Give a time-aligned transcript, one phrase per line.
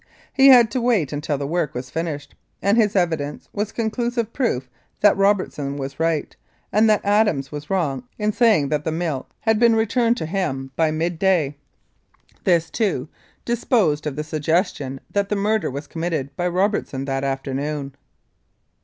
[0.33, 4.67] He had to wait until the work was finished, and his evidence was conclusive proof
[5.01, 6.35] that Robertson was right,
[6.73, 10.71] and that Adams was wrong in saying that the mill had been returned to him
[10.75, 12.51] by mid 248 The Tucker Peach Murder day.
[12.55, 13.09] This, too,
[13.45, 17.93] disposed of the suggestion that the murder was committed by Robertson that afternoon.